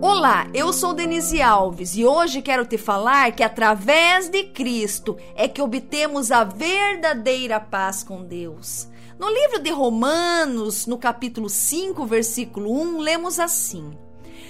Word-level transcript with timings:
Olá, 0.00 0.48
eu 0.54 0.72
sou 0.72 0.94
Denise 0.94 1.42
Alves 1.42 1.96
e 1.96 2.04
hoje 2.04 2.40
quero 2.40 2.64
te 2.64 2.78
falar 2.78 3.32
que 3.32 3.42
através 3.42 4.28
de 4.28 4.44
Cristo 4.44 5.16
é 5.34 5.48
que 5.48 5.60
obtemos 5.60 6.30
a 6.30 6.44
verdadeira 6.44 7.58
paz 7.58 8.04
com 8.04 8.22
Deus. 8.22 8.86
No 9.18 9.28
livro 9.28 9.58
de 9.58 9.70
Romanos, 9.70 10.86
no 10.86 10.98
capítulo 10.98 11.48
5, 11.48 12.06
versículo 12.06 12.72
1, 12.80 13.00
lemos 13.00 13.40
assim: 13.40 13.98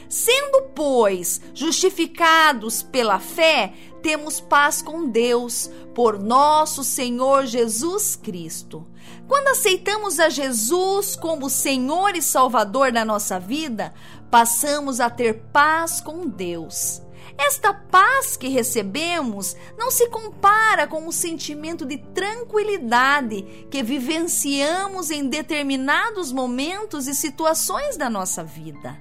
Sendo, 0.07 0.71
pois, 0.75 1.41
justificados 1.55 2.83
pela 2.83 3.19
fé, 3.19 3.73
temos 4.03 4.41
paz 4.41 4.83
com 4.83 5.09
Deus, 5.09 5.71
por 5.95 6.19
nosso 6.19 6.85
Senhor 6.85 7.47
Jesus 7.47 8.15
Cristo. 8.15 8.87
Quando 9.27 9.49
aceitamos 9.49 10.21
a 10.21 10.29
Jesus 10.29 11.17
como 11.17 11.51
Senhor 11.51 12.17
e 12.17 12.23
Salvador 12.23 12.93
da 12.93 13.05
nossa 13.05 13.39
vida, 13.41 13.93
passamos 14.31 15.01
a 15.01 15.09
ter 15.11 15.43
paz 15.53 16.01
com 16.01 16.27
Deus. 16.27 17.03
Esta 17.37 17.73
paz 17.73 18.37
que 18.37 18.49
recebemos 18.49 19.57
não 19.79 19.93
se 19.93 20.09
compara 20.09 20.89
com 20.89 21.07
o 21.07 21.13
sentimento 21.13 21.87
de 21.87 21.99
tranquilidade 21.99 23.67
que 23.71 23.83
vivenciamos 23.83 25.11
em 25.11 25.29
determinados 25.29 26.33
momentos 26.33 27.07
e 27.07 27.15
situações 27.15 27.97
da 27.97 28.11
nossa 28.11 28.43
vida. 28.43 28.99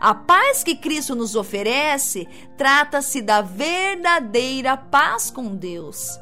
A 0.00 0.14
paz 0.14 0.64
que 0.64 0.74
Cristo 0.74 1.14
nos 1.14 1.36
oferece 1.36 2.28
trata-se 2.58 3.22
da 3.22 3.40
verdadeira 3.40 4.76
paz 4.76 5.30
com 5.30 5.54
Deus. 5.54 6.18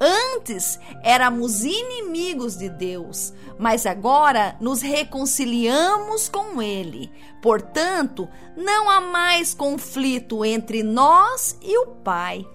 Antes 0.00 0.78
éramos 1.02 1.64
inimigos 1.64 2.56
de 2.56 2.68
Deus, 2.68 3.32
mas 3.58 3.86
agora 3.86 4.56
nos 4.60 4.82
reconciliamos 4.82 6.28
com 6.28 6.60
Ele. 6.60 7.10
Portanto, 7.40 8.28
não 8.56 8.90
há 8.90 9.00
mais 9.00 9.54
conflito 9.54 10.44
entre 10.44 10.82
nós 10.82 11.58
e 11.62 11.78
o 11.78 11.86
Pai. 11.86 12.46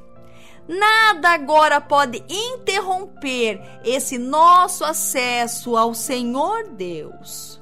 Nada 0.68 1.30
agora 1.30 1.82
pode 1.82 2.24
interromper 2.30 3.62
esse 3.84 4.18
nosso 4.18 4.86
acesso 4.86 5.76
ao 5.76 5.94
Senhor 5.94 6.70
Deus. 6.70 7.61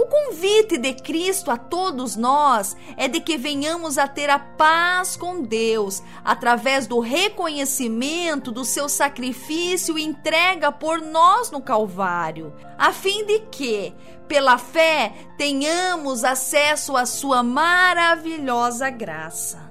O 0.00 0.06
convite 0.06 0.78
de 0.78 0.94
Cristo 0.94 1.50
a 1.50 1.58
todos 1.58 2.16
nós 2.16 2.74
é 2.96 3.06
de 3.06 3.20
que 3.20 3.36
venhamos 3.36 3.98
a 3.98 4.08
ter 4.08 4.30
a 4.30 4.38
paz 4.38 5.14
com 5.14 5.42
Deus 5.42 6.02
através 6.24 6.86
do 6.86 7.00
reconhecimento 7.00 8.50
do 8.50 8.64
seu 8.64 8.88
sacrifício 8.88 9.98
e 9.98 10.02
entrega 10.02 10.72
por 10.72 11.02
nós 11.02 11.50
no 11.50 11.60
Calvário, 11.60 12.50
a 12.78 12.94
fim 12.94 13.26
de 13.26 13.40
que, 13.50 13.94
pela 14.26 14.56
fé, 14.56 15.12
tenhamos 15.36 16.24
acesso 16.24 16.96
à 16.96 17.04
sua 17.04 17.42
maravilhosa 17.42 18.88
graça. 18.88 19.69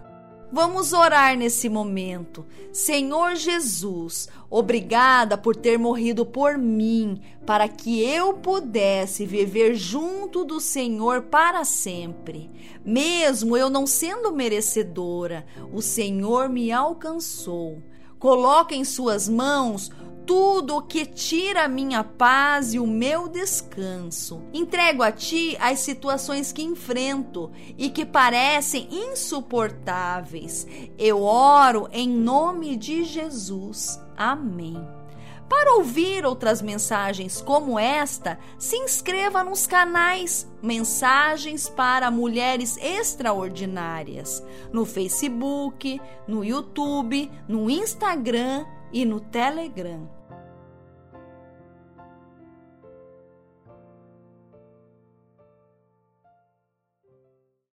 Vamos 0.52 0.94
orar 0.94 1.38
nesse 1.38 1.70
momento. 1.70 2.44
Senhor 2.74 3.36
Jesus, 3.36 4.28
obrigada 4.50 5.38
por 5.38 5.56
ter 5.56 5.78
morrido 5.78 6.26
por 6.26 6.58
mim, 6.58 7.22
para 7.46 7.68
que 7.68 8.04
eu 8.04 8.34
pudesse 8.34 9.28
viver 9.28 9.76
junto 9.76 10.44
do 10.44 10.60
Senhor 10.60 11.24
para 11.24 11.64
sempre. 11.64 12.50
Mesmo 12.84 13.56
eu 13.56 13.70
não 13.70 13.86
sendo 13.86 14.32
merecedora, 14.32 15.46
o 15.72 15.82
Senhor 15.82 16.50
me 16.50 16.72
alcançou. 16.72 17.84
Coloca 18.18 18.74
em 18.74 18.84
Suas 18.84 19.30
mãos 19.30 19.92
tudo 20.30 20.78
o 20.78 20.82
que 20.84 21.08
tira 21.08 21.64
a 21.64 21.68
minha 21.68 22.04
paz 22.04 22.76
e 22.76 22.80
o 22.80 22.86
meu 22.86 23.28
descanso. 23.28 24.44
Entrego 24.54 25.02
a 25.02 25.12
ti 25.12 25.58
as 25.60 25.80
situações 25.80 26.52
que 26.52 26.62
enfrento 26.62 27.52
e 27.76 27.90
que 27.90 28.06
parecem 28.06 28.88
insuportáveis. 28.92 30.68
Eu 31.00 31.24
oro 31.24 31.90
em 31.92 32.08
nome 32.08 32.78
de 32.78 33.04
Jesus. 33.06 34.00
Amém. 34.16 34.78
Para 35.50 35.78
ouvir 35.78 36.24
outras 36.24 36.62
mensagens 36.62 37.42
como 37.42 37.80
esta, 37.80 38.38
se 38.60 38.78
inscreva 38.78 39.44
nos 39.44 39.66
canais 39.66 40.48
Mensagens 40.62 41.68
para 41.68 42.12
Mulheres 42.12 42.78
Extraordinárias, 42.78 44.44
no 44.72 44.86
Facebook, 44.86 46.00
no 46.28 46.46
YouTube, 46.46 47.32
no 47.48 47.68
Instagram 47.68 48.68
e 48.94 49.04
no 49.06 49.20
Telegram. 49.20 50.19